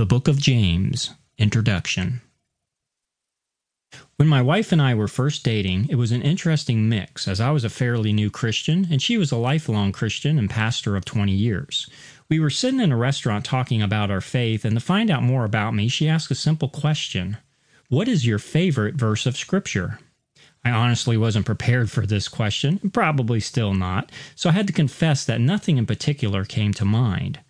The 0.00 0.06
Book 0.06 0.28
of 0.28 0.38
James 0.40 1.10
Introduction 1.36 2.22
When 4.16 4.28
my 4.28 4.40
wife 4.40 4.72
and 4.72 4.80
I 4.80 4.94
were 4.94 5.06
first 5.06 5.44
dating, 5.44 5.88
it 5.90 5.96
was 5.96 6.10
an 6.10 6.22
interesting 6.22 6.88
mix, 6.88 7.28
as 7.28 7.38
I 7.38 7.50
was 7.50 7.64
a 7.64 7.68
fairly 7.68 8.14
new 8.14 8.30
Christian 8.30 8.88
and 8.90 9.02
she 9.02 9.18
was 9.18 9.30
a 9.30 9.36
lifelong 9.36 9.92
Christian 9.92 10.38
and 10.38 10.48
pastor 10.48 10.96
of 10.96 11.04
20 11.04 11.32
years. 11.32 11.86
We 12.30 12.40
were 12.40 12.48
sitting 12.48 12.80
in 12.80 12.92
a 12.92 12.96
restaurant 12.96 13.44
talking 13.44 13.82
about 13.82 14.10
our 14.10 14.22
faith, 14.22 14.64
and 14.64 14.74
to 14.74 14.80
find 14.80 15.10
out 15.10 15.22
more 15.22 15.44
about 15.44 15.74
me, 15.74 15.86
she 15.88 16.08
asked 16.08 16.30
a 16.30 16.34
simple 16.34 16.70
question 16.70 17.36
What 17.90 18.08
is 18.08 18.26
your 18.26 18.38
favorite 18.38 18.94
verse 18.94 19.26
of 19.26 19.36
Scripture? 19.36 19.98
I 20.64 20.70
honestly 20.70 21.18
wasn't 21.18 21.44
prepared 21.44 21.90
for 21.90 22.06
this 22.06 22.26
question, 22.26 22.90
probably 22.90 23.38
still 23.38 23.74
not, 23.74 24.10
so 24.34 24.48
I 24.48 24.52
had 24.52 24.66
to 24.68 24.72
confess 24.72 25.26
that 25.26 25.42
nothing 25.42 25.76
in 25.76 25.84
particular 25.84 26.46
came 26.46 26.72
to 26.72 26.86
mind. 26.86 27.40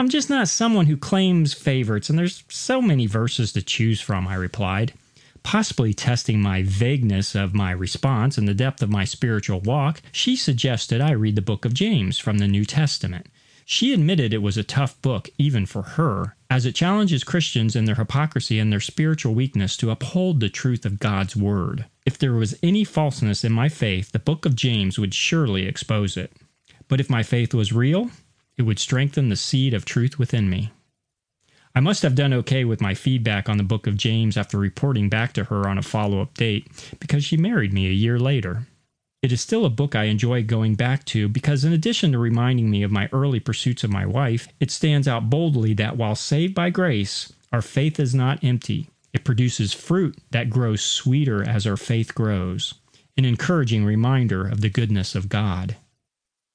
I'm 0.00 0.08
just 0.08 0.30
not 0.30 0.48
someone 0.48 0.86
who 0.86 0.96
claims 0.96 1.52
favorites, 1.52 2.08
and 2.08 2.18
there's 2.18 2.42
so 2.48 2.80
many 2.80 3.04
verses 3.04 3.52
to 3.52 3.60
choose 3.60 4.00
from, 4.00 4.26
I 4.26 4.34
replied. 4.34 4.94
Possibly 5.42 5.92
testing 5.92 6.40
my 6.40 6.62
vagueness 6.62 7.34
of 7.34 7.52
my 7.52 7.72
response 7.72 8.38
and 8.38 8.48
the 8.48 8.54
depth 8.54 8.82
of 8.82 8.88
my 8.88 9.04
spiritual 9.04 9.60
walk, 9.60 10.00
she 10.10 10.36
suggested 10.36 11.02
I 11.02 11.10
read 11.10 11.36
the 11.36 11.42
book 11.42 11.66
of 11.66 11.74
James 11.74 12.18
from 12.18 12.38
the 12.38 12.48
New 12.48 12.64
Testament. 12.64 13.26
She 13.66 13.92
admitted 13.92 14.32
it 14.32 14.40
was 14.40 14.56
a 14.56 14.62
tough 14.62 14.98
book, 15.02 15.28
even 15.36 15.66
for 15.66 15.82
her, 15.82 16.34
as 16.48 16.64
it 16.64 16.74
challenges 16.74 17.22
Christians 17.22 17.76
in 17.76 17.84
their 17.84 17.96
hypocrisy 17.96 18.58
and 18.58 18.72
their 18.72 18.80
spiritual 18.80 19.34
weakness 19.34 19.76
to 19.76 19.90
uphold 19.90 20.40
the 20.40 20.48
truth 20.48 20.86
of 20.86 20.98
God's 20.98 21.36
Word. 21.36 21.84
If 22.06 22.16
there 22.16 22.32
was 22.32 22.58
any 22.62 22.84
falseness 22.84 23.44
in 23.44 23.52
my 23.52 23.68
faith, 23.68 24.12
the 24.12 24.18
book 24.18 24.46
of 24.46 24.56
James 24.56 24.98
would 24.98 25.12
surely 25.12 25.66
expose 25.66 26.16
it. 26.16 26.32
But 26.88 27.00
if 27.00 27.10
my 27.10 27.22
faith 27.22 27.52
was 27.52 27.74
real, 27.74 28.10
it 28.56 28.62
would 28.62 28.78
strengthen 28.78 29.28
the 29.28 29.36
seed 29.36 29.74
of 29.74 29.84
truth 29.84 30.18
within 30.18 30.50
me. 30.50 30.70
I 31.74 31.80
must 31.80 32.02
have 32.02 32.16
done 32.16 32.32
okay 32.34 32.64
with 32.64 32.80
my 32.80 32.94
feedback 32.94 33.48
on 33.48 33.56
the 33.56 33.62
book 33.62 33.86
of 33.86 33.96
James 33.96 34.36
after 34.36 34.58
reporting 34.58 35.08
back 35.08 35.32
to 35.34 35.44
her 35.44 35.68
on 35.68 35.78
a 35.78 35.82
follow 35.82 36.20
up 36.20 36.34
date 36.34 36.66
because 36.98 37.24
she 37.24 37.36
married 37.36 37.72
me 37.72 37.86
a 37.86 37.92
year 37.92 38.18
later. 38.18 38.66
It 39.22 39.32
is 39.32 39.40
still 39.40 39.64
a 39.64 39.70
book 39.70 39.94
I 39.94 40.04
enjoy 40.04 40.42
going 40.42 40.74
back 40.74 41.04
to 41.06 41.28
because, 41.28 41.62
in 41.62 41.72
addition 41.72 42.12
to 42.12 42.18
reminding 42.18 42.70
me 42.70 42.82
of 42.82 42.90
my 42.90 43.08
early 43.12 43.38
pursuits 43.38 43.84
of 43.84 43.90
my 43.90 44.06
wife, 44.06 44.48
it 44.58 44.70
stands 44.70 45.06
out 45.06 45.30
boldly 45.30 45.74
that 45.74 45.96
while 45.96 46.16
saved 46.16 46.54
by 46.54 46.70
grace, 46.70 47.32
our 47.52 47.62
faith 47.62 48.00
is 48.00 48.14
not 48.14 48.42
empty. 48.42 48.88
It 49.12 49.24
produces 49.24 49.72
fruit 49.72 50.18
that 50.30 50.50
grows 50.50 50.82
sweeter 50.82 51.46
as 51.46 51.66
our 51.66 51.76
faith 51.76 52.14
grows, 52.14 52.74
an 53.16 53.24
encouraging 53.24 53.84
reminder 53.84 54.46
of 54.46 54.60
the 54.60 54.70
goodness 54.70 55.14
of 55.14 55.28
God. 55.28 55.76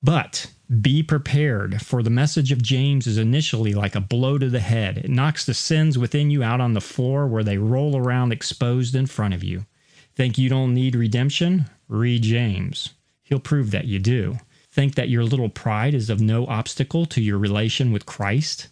But 0.05 0.53
be 0.83 1.01
prepared, 1.01 1.81
for 1.81 2.03
the 2.03 2.11
message 2.11 2.51
of 2.51 2.61
James 2.61 3.07
is 3.07 3.17
initially 3.17 3.73
like 3.73 3.95
a 3.95 3.99
blow 3.99 4.37
to 4.37 4.51
the 4.51 4.59
head. 4.59 4.99
It 4.99 5.09
knocks 5.09 5.43
the 5.43 5.55
sins 5.55 5.97
within 5.97 6.29
you 6.29 6.43
out 6.43 6.61
on 6.61 6.73
the 6.73 6.79
floor 6.79 7.25
where 7.25 7.43
they 7.43 7.57
roll 7.57 7.97
around 7.97 8.31
exposed 8.31 8.93
in 8.93 9.07
front 9.07 9.33
of 9.33 9.43
you. 9.43 9.65
Think 10.13 10.37
you 10.37 10.47
don't 10.47 10.75
need 10.75 10.93
redemption? 10.93 11.65
Read 11.87 12.21
James. 12.21 12.93
He'll 13.23 13.39
prove 13.39 13.71
that 13.71 13.85
you 13.85 13.97
do. 13.97 14.37
Think 14.69 14.93
that 14.93 15.09
your 15.09 15.23
little 15.23 15.49
pride 15.49 15.95
is 15.95 16.11
of 16.11 16.21
no 16.21 16.45
obstacle 16.45 17.07
to 17.07 17.19
your 17.19 17.39
relation 17.39 17.91
with 17.91 18.05
Christ? 18.05 18.67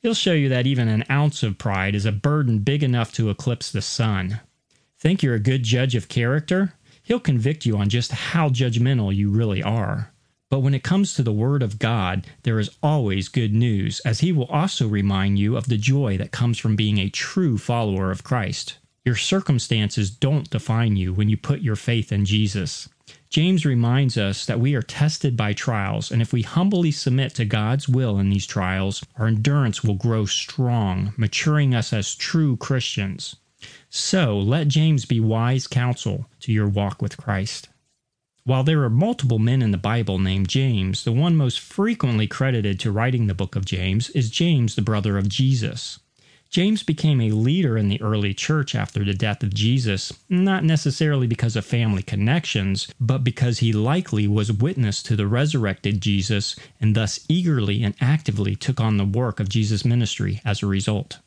He'll 0.00 0.14
show 0.14 0.32
you 0.32 0.48
that 0.48 0.66
even 0.66 0.88
an 0.88 1.04
ounce 1.10 1.42
of 1.42 1.58
pride 1.58 1.94
is 1.94 2.06
a 2.06 2.12
burden 2.12 2.60
big 2.60 2.82
enough 2.82 3.12
to 3.12 3.28
eclipse 3.28 3.70
the 3.70 3.82
sun. 3.82 4.40
Think 4.98 5.22
you're 5.22 5.34
a 5.34 5.38
good 5.38 5.64
judge 5.64 5.94
of 5.94 6.08
character? 6.08 6.72
He'll 7.02 7.20
convict 7.20 7.66
you 7.66 7.76
on 7.76 7.90
just 7.90 8.10
how 8.10 8.48
judgmental 8.48 9.14
you 9.14 9.28
really 9.28 9.62
are. 9.62 10.14
But 10.50 10.60
when 10.60 10.72
it 10.72 10.82
comes 10.82 11.12
to 11.14 11.22
the 11.22 11.32
Word 11.32 11.62
of 11.62 11.78
God, 11.78 12.26
there 12.42 12.58
is 12.58 12.70
always 12.82 13.28
good 13.28 13.52
news, 13.52 14.00
as 14.00 14.20
He 14.20 14.32
will 14.32 14.46
also 14.46 14.88
remind 14.88 15.38
you 15.38 15.56
of 15.56 15.66
the 15.66 15.76
joy 15.76 16.16
that 16.16 16.32
comes 16.32 16.58
from 16.58 16.74
being 16.74 16.98
a 16.98 17.10
true 17.10 17.58
follower 17.58 18.10
of 18.10 18.24
Christ. 18.24 18.78
Your 19.04 19.14
circumstances 19.14 20.10
don't 20.10 20.48
define 20.48 20.96
you 20.96 21.12
when 21.12 21.28
you 21.28 21.36
put 21.36 21.60
your 21.60 21.76
faith 21.76 22.12
in 22.12 22.24
Jesus. 22.24 22.88
James 23.28 23.66
reminds 23.66 24.16
us 24.16 24.46
that 24.46 24.58
we 24.58 24.74
are 24.74 24.80
tested 24.80 25.36
by 25.36 25.52
trials, 25.52 26.10
and 26.10 26.22
if 26.22 26.32
we 26.32 26.40
humbly 26.40 26.90
submit 26.90 27.34
to 27.34 27.44
God's 27.44 27.86
will 27.86 28.18
in 28.18 28.30
these 28.30 28.46
trials, 28.46 29.04
our 29.16 29.26
endurance 29.26 29.84
will 29.84 29.94
grow 29.94 30.24
strong, 30.24 31.12
maturing 31.18 31.74
us 31.74 31.92
as 31.92 32.14
true 32.14 32.56
Christians. 32.56 33.36
So 33.90 34.38
let 34.38 34.68
James 34.68 35.04
be 35.04 35.20
wise 35.20 35.66
counsel 35.66 36.26
to 36.40 36.52
your 36.52 36.68
walk 36.68 37.02
with 37.02 37.18
Christ. 37.18 37.68
While 38.48 38.64
there 38.64 38.82
are 38.82 38.88
multiple 38.88 39.38
men 39.38 39.60
in 39.60 39.72
the 39.72 39.76
Bible 39.76 40.18
named 40.18 40.48
James, 40.48 41.04
the 41.04 41.12
one 41.12 41.36
most 41.36 41.60
frequently 41.60 42.26
credited 42.26 42.80
to 42.80 42.90
writing 42.90 43.26
the 43.26 43.34
book 43.34 43.56
of 43.56 43.66
James 43.66 44.08
is 44.08 44.30
James, 44.30 44.74
the 44.74 44.80
brother 44.80 45.18
of 45.18 45.28
Jesus. 45.28 45.98
James 46.48 46.82
became 46.82 47.20
a 47.20 47.32
leader 47.32 47.76
in 47.76 47.90
the 47.90 48.00
early 48.00 48.32
church 48.32 48.74
after 48.74 49.04
the 49.04 49.12
death 49.12 49.42
of 49.42 49.52
Jesus, 49.52 50.14
not 50.30 50.64
necessarily 50.64 51.26
because 51.26 51.56
of 51.56 51.66
family 51.66 52.02
connections, 52.02 52.88
but 52.98 53.22
because 53.22 53.58
he 53.58 53.74
likely 53.74 54.26
was 54.26 54.50
witness 54.50 55.02
to 55.02 55.14
the 55.14 55.26
resurrected 55.26 56.00
Jesus 56.00 56.56
and 56.80 56.94
thus 56.94 57.20
eagerly 57.28 57.82
and 57.82 57.94
actively 58.00 58.56
took 58.56 58.80
on 58.80 58.96
the 58.96 59.04
work 59.04 59.40
of 59.40 59.50
Jesus' 59.50 59.84
ministry 59.84 60.40
as 60.42 60.62
a 60.62 60.66
result. 60.66 61.18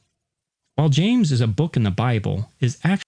While 0.75 0.89
James 0.89 1.31
is 1.31 1.41
a 1.41 1.47
book 1.47 1.77
in 1.77 1.83
the 1.83 1.91
Bible, 1.91 2.49
is 2.59 2.79
actually 2.83 2.99